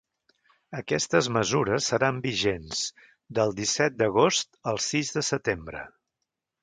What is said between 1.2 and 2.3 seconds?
mesures seran